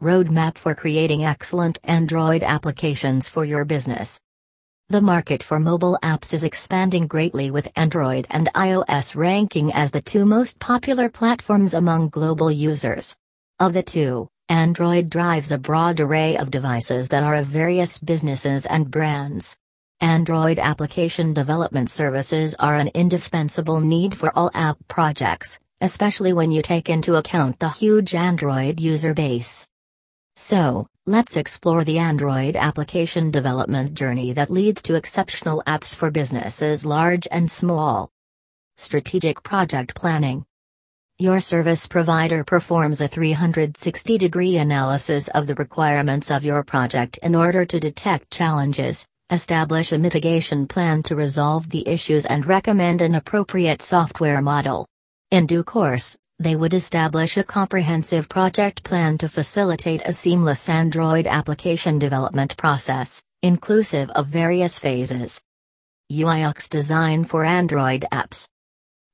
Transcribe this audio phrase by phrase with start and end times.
[0.00, 4.18] Roadmap for creating excellent Android applications for your business.
[4.88, 10.00] The market for mobile apps is expanding greatly with Android and iOS ranking as the
[10.00, 13.14] two most popular platforms among global users.
[13.58, 18.64] Of the two, Android drives a broad array of devices that are of various businesses
[18.64, 19.54] and brands.
[20.00, 26.62] Android application development services are an indispensable need for all app projects, especially when you
[26.62, 29.68] take into account the huge Android user base.
[30.42, 36.86] So, let's explore the Android application development journey that leads to exceptional apps for businesses
[36.86, 38.08] large and small.
[38.78, 40.46] Strategic Project Planning
[41.18, 47.34] Your service provider performs a 360 degree analysis of the requirements of your project in
[47.34, 53.14] order to detect challenges, establish a mitigation plan to resolve the issues, and recommend an
[53.14, 54.86] appropriate software model.
[55.30, 61.26] In due course, they would establish a comprehensive project plan to facilitate a seamless Android
[61.26, 65.42] application development process, inclusive of various phases.
[66.10, 68.48] UIUX design for Android apps.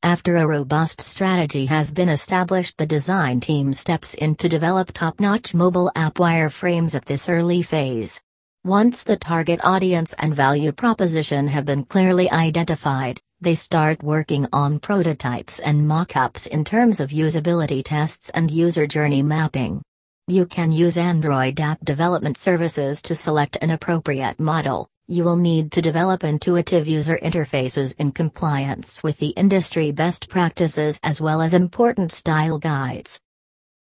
[0.05, 5.19] After a robust strategy has been established, the design team steps in to develop top
[5.19, 8.23] notch mobile app wireframes at this early phase.
[8.65, 14.79] Once the target audience and value proposition have been clearly identified, they start working on
[14.79, 19.83] prototypes and mock-ups in terms of usability tests and user journey mapping.
[20.27, 24.89] You can use Android app development services to select an appropriate model.
[25.07, 30.99] You will need to develop intuitive user interfaces in compliance with the industry best practices
[31.03, 33.21] as well as important style guides.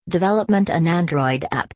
[0.09, 1.73] Development an Android app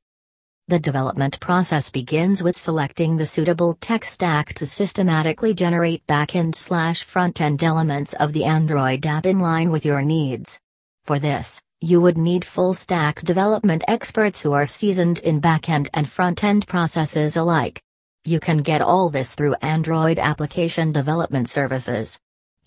[0.69, 7.02] the development process begins with selecting the suitable tech stack to systematically generate backend slash
[7.02, 10.61] front-end elements of the Android app in line with your needs.
[11.06, 16.06] For this, you would need full stack development experts who are seasoned in backend and
[16.06, 17.80] front-end processes alike.
[18.27, 22.19] You can get all this through Android application development services.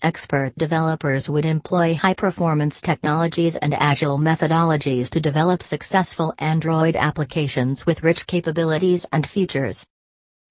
[0.02, 7.86] Expert developers would employ high performance technologies and agile methodologies to develop successful Android applications
[7.86, 9.86] with rich capabilities and features.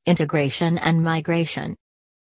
[0.05, 1.75] Integration and migration.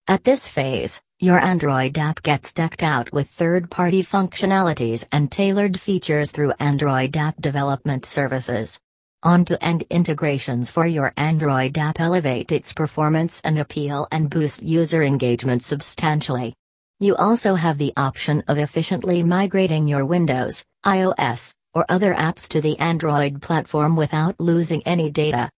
[0.09, 5.79] At this phase, your Android app gets decked out with third party functionalities and tailored
[5.79, 8.81] features through Android app development services.
[9.23, 14.63] On to end integrations for your Android app elevate its performance and appeal and boost
[14.63, 16.55] user engagement substantially.
[17.03, 22.61] You also have the option of efficiently migrating your Windows, iOS, or other apps to
[22.61, 25.51] the Android platform without losing any data.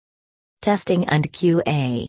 [0.62, 2.06] Testing and QA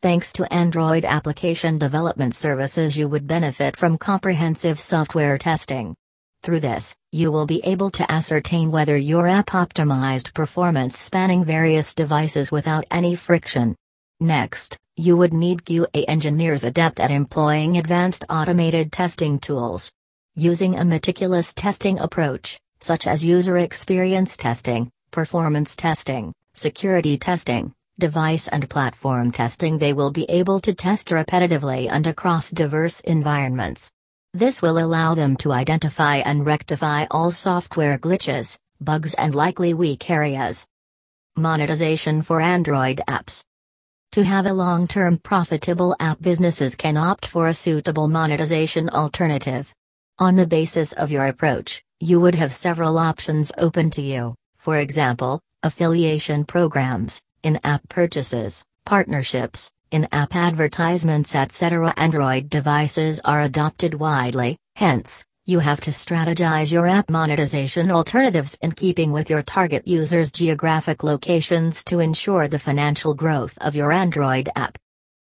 [0.00, 5.94] Thanks to Android application development services, you would benefit from comprehensive software testing.
[6.42, 11.94] Through this, you will be able to ascertain whether your app optimized performance spanning various
[11.94, 13.76] devices without any friction.
[14.20, 19.90] Next, you would need QA engineers adept at employing advanced automated testing tools.
[20.36, 28.46] Using a meticulous testing approach, such as user experience testing, performance testing, security testing, device
[28.48, 33.92] and platform testing, they will be able to test repetitively and across diverse environments.
[34.32, 40.08] This will allow them to identify and rectify all software glitches, bugs, and likely weak
[40.08, 40.66] areas.
[41.36, 43.44] Monetization for Android apps.
[44.14, 49.74] To have a long term profitable app, businesses can opt for a suitable monetization alternative.
[50.20, 54.78] On the basis of your approach, you would have several options open to you, for
[54.78, 61.92] example, affiliation programs, in app purchases, partnerships, in app advertisements, etc.
[61.96, 68.72] Android devices are adopted widely, hence, you have to strategize your app monetization alternatives in
[68.72, 74.48] keeping with your target users' geographic locations to ensure the financial growth of your Android
[74.56, 74.78] app.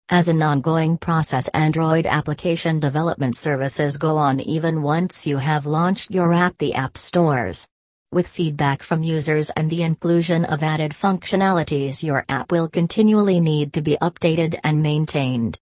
[0.10, 6.12] As an ongoing process, Android application development services go on even once you have launched
[6.12, 7.68] your app the app stores.
[8.12, 13.74] With feedback from users and the inclusion of added functionalities, your app will continually need
[13.74, 15.54] to be updated and maintained.